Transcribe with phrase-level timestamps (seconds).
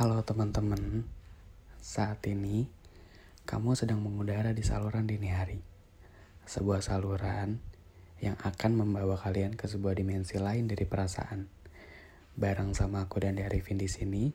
[0.00, 1.04] Halo teman-teman,
[1.76, 2.64] saat ini
[3.44, 5.60] kamu sedang mengudara di saluran dini hari.
[6.48, 7.60] Sebuah saluran
[8.16, 11.52] yang akan membawa kalian ke sebuah dimensi lain dari perasaan.
[12.32, 14.32] Bareng sama aku dan Arifin di sini,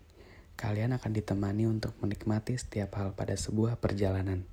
[0.54, 4.46] kalian akan ditemani untuk menikmati setiap hal pada sebuah perjalanan.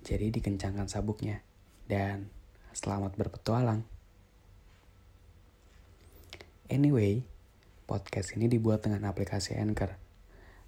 [0.00, 1.44] Jadi dikencangkan sabuknya
[1.92, 2.32] dan
[2.72, 3.84] selamat berpetualang.
[6.72, 7.20] Anyway,
[7.84, 10.07] podcast ini dibuat dengan aplikasi Anchor,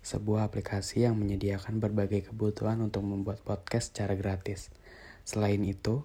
[0.01, 4.73] sebuah aplikasi yang menyediakan berbagai kebutuhan untuk membuat podcast secara gratis.
[5.29, 6.05] Selain itu,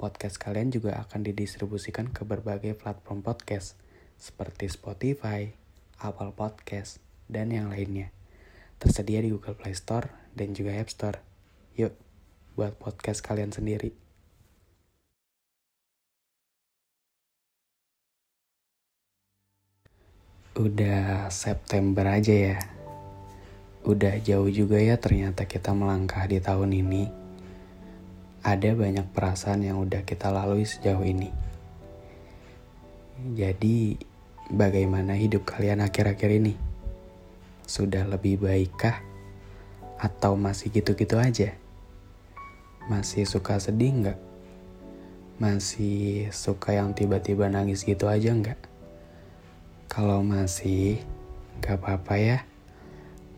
[0.00, 3.76] podcast kalian juga akan didistribusikan ke berbagai platform podcast
[4.16, 5.52] seperti Spotify,
[6.00, 6.98] Apple Podcast,
[7.28, 8.10] dan yang lainnya.
[8.80, 11.20] Tersedia di Google Play Store dan juga App Store.
[11.76, 11.94] Yuk,
[12.56, 13.92] buat podcast kalian sendiri.
[20.54, 22.73] Udah September aja ya.
[23.84, 27.04] Udah jauh juga ya ternyata kita melangkah di tahun ini.
[28.40, 31.28] Ada banyak perasaan yang udah kita lalui sejauh ini.
[33.36, 34.00] Jadi,
[34.48, 36.56] bagaimana hidup kalian akhir-akhir ini?
[37.68, 39.04] Sudah lebih baikkah?
[40.00, 41.52] Atau masih gitu-gitu aja?
[42.88, 44.20] Masih suka sedih nggak?
[45.36, 48.60] Masih suka yang tiba-tiba nangis gitu aja nggak?
[49.92, 51.04] Kalau masih,
[51.60, 52.38] gak apa-apa ya.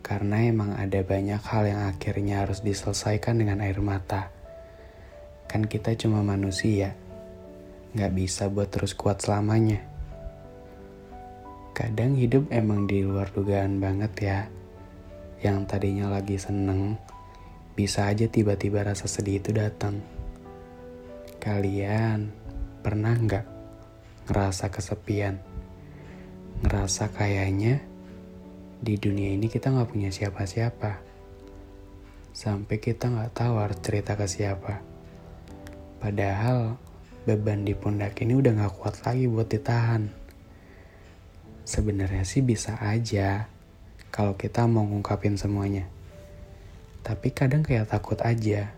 [0.07, 4.31] Karena emang ada banyak hal yang akhirnya harus diselesaikan dengan air mata.
[5.51, 6.95] Kan kita cuma manusia,
[7.99, 9.83] gak bisa buat terus kuat selamanya.
[11.75, 14.41] Kadang hidup emang di luar dugaan banget ya.
[15.43, 16.95] Yang tadinya lagi seneng,
[17.75, 19.99] bisa aja tiba-tiba rasa sedih itu datang.
[21.43, 22.31] Kalian
[22.87, 23.47] pernah nggak
[24.31, 25.57] ngerasa kesepian?
[26.65, 27.85] ngerasa kayaknya
[28.77, 31.01] di dunia ini kita nggak punya siapa-siapa.
[32.37, 34.85] Sampai kita nggak tahu harus cerita ke siapa.
[35.97, 36.77] Padahal
[37.25, 40.13] beban di pundak ini udah nggak kuat lagi buat ditahan.
[41.67, 43.49] Sebenarnya sih bisa aja
[44.13, 45.89] kalau kita mau ngungkapin semuanya.
[47.01, 48.71] Tapi kadang kayak takut aja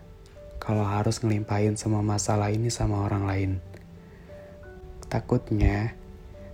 [0.63, 3.51] kalau harus ngelimpahin semua masalah ini sama orang lain.
[5.11, 5.97] Takutnya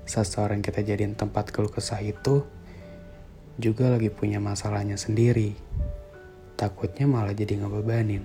[0.10, 2.48] seseorang kita jadiin tempat keluh kesah itu
[3.56, 5.56] juga lagi punya masalahnya sendiri.
[6.60, 8.24] Takutnya malah jadi ngebebanin.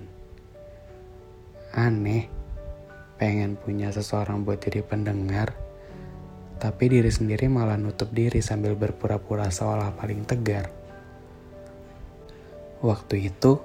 [1.71, 2.27] Aneh,
[3.15, 5.55] pengen punya seseorang buat jadi pendengar,
[6.59, 10.67] tapi diri sendiri malah nutup diri sambil berpura-pura seolah paling tegar.
[12.83, 13.61] Waktu itu,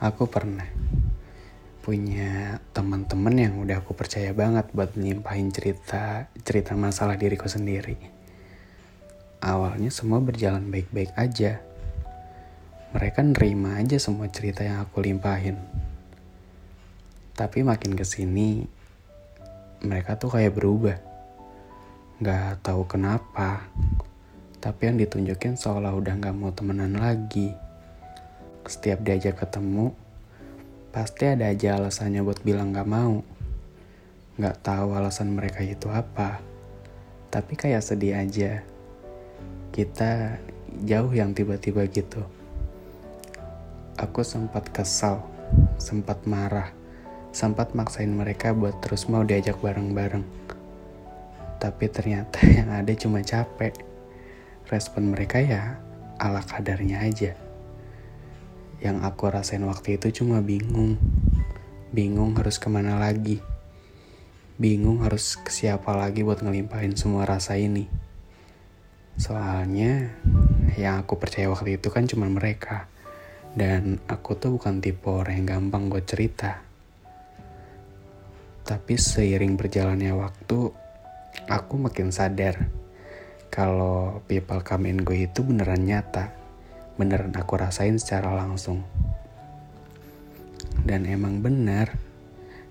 [0.00, 0.64] aku pernah
[1.80, 8.19] punya teman-teman yang udah aku percaya banget buat nyimpahin cerita cerita masalah diriku sendiri.
[9.40, 11.64] Awalnya semua berjalan baik-baik aja.
[12.92, 15.56] Mereka nerima aja semua cerita yang aku limpahin.
[17.32, 18.68] Tapi makin ke sini,
[19.80, 21.00] mereka tuh kayak berubah.
[22.20, 23.64] Gak tahu kenapa.
[24.60, 27.56] Tapi yang ditunjukin seolah udah gak mau temenan lagi.
[28.68, 29.96] Setiap diajak ketemu,
[30.92, 33.24] pasti ada aja alasannya buat bilang gak mau.
[34.36, 36.44] Gak tahu alasan mereka itu apa.
[37.32, 38.60] Tapi kayak sedih aja.
[39.70, 40.34] Kita
[40.82, 42.26] jauh yang tiba-tiba gitu.
[43.94, 45.22] Aku sempat kesal,
[45.78, 46.74] sempat marah,
[47.30, 50.26] sempat maksain mereka buat terus mau diajak bareng-bareng.
[51.62, 53.76] Tapi ternyata yang ada cuma capek.
[54.66, 55.78] Respon mereka ya
[56.18, 57.38] ala kadarnya aja.
[58.80, 60.96] Yang aku rasain waktu itu cuma bingung.
[61.92, 63.38] Bingung harus ke mana lagi.
[64.56, 67.99] Bingung harus ke siapa lagi buat ngelimpahin semua rasa ini.
[69.20, 70.16] Soalnya
[70.80, 72.88] yang aku percaya waktu itu kan cuma mereka.
[73.52, 76.64] Dan aku tuh bukan tipe orang yang gampang buat cerita.
[78.64, 80.72] Tapi seiring berjalannya waktu,
[81.52, 82.72] aku makin sadar
[83.52, 86.40] kalau people come and go itu beneran nyata
[87.00, 88.84] beneran aku rasain secara langsung.
[90.84, 91.96] Dan emang bener,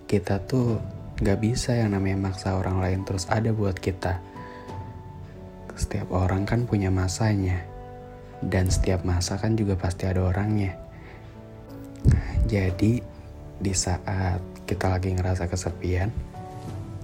[0.06, 0.78] kita tuh
[1.18, 4.22] gak bisa yang namanya maksa orang lain terus ada buat kita.
[5.76, 7.62] Setiap orang kan punya masanya,
[8.46, 10.78] dan setiap masa kan juga pasti ada orangnya.
[12.48, 13.04] Jadi,
[13.60, 16.10] di saat kita lagi ngerasa kesepian,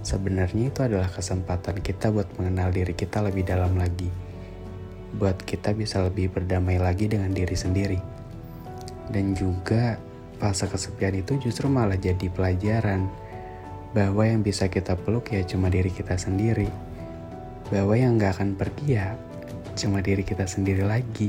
[0.02, 4.26] sebenarnya itu adalah kesempatan kita buat mengenal diri kita lebih dalam lagi
[5.16, 8.00] buat kita bisa lebih berdamai lagi dengan diri sendiri.
[9.08, 9.96] Dan juga
[10.36, 13.08] fase kesepian itu justru malah jadi pelajaran
[13.96, 16.68] bahwa yang bisa kita peluk ya cuma diri kita sendiri.
[17.68, 19.18] Bahwa yang gak akan pergi ya
[19.76, 21.28] cuma diri kita sendiri lagi.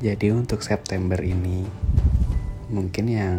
[0.00, 1.68] Jadi untuk September ini
[2.72, 3.36] mungkin yang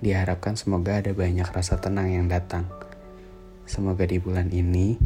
[0.00, 2.64] diharapkan semoga ada banyak rasa tenang yang datang.
[3.68, 4.96] Semoga di bulan ini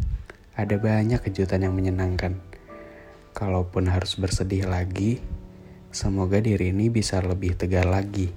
[0.55, 2.39] ada banyak kejutan yang menyenangkan.
[3.31, 5.23] Kalaupun harus bersedih lagi,
[5.91, 8.27] semoga diri ini bisa lebih tegar lagi,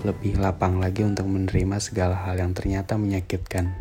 [0.00, 3.76] lebih lapang lagi untuk menerima segala hal yang ternyata menyakitkan.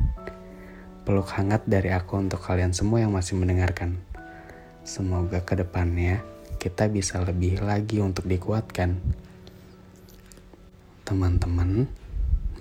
[1.02, 3.98] Peluk hangat dari aku untuk kalian semua yang masih mendengarkan.
[4.86, 6.22] Semoga ke depannya
[6.62, 9.02] kita bisa lebih lagi untuk dikuatkan.
[11.02, 11.90] Teman-teman,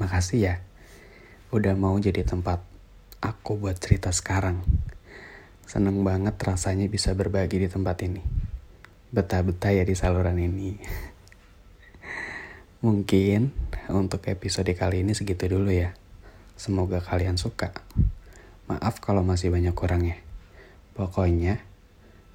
[0.01, 0.55] makasih ya
[1.51, 2.63] udah mau jadi tempat
[3.19, 4.63] aku buat cerita sekarang.
[5.67, 8.23] Seneng banget rasanya bisa berbagi di tempat ini.
[9.11, 10.79] Betah-betah ya di saluran ini.
[12.87, 13.51] Mungkin
[13.91, 15.93] untuk episode kali ini segitu dulu ya.
[16.55, 17.75] Semoga kalian suka.
[18.71, 20.23] Maaf kalau masih banyak kurangnya.
[20.95, 21.67] Pokoknya,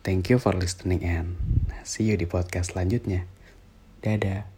[0.05, 1.33] Thank you for listening and
[1.81, 3.25] see you di podcast selanjutnya.
[4.05, 4.54] Dadah.